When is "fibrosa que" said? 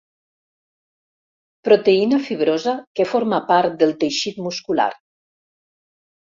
2.31-3.07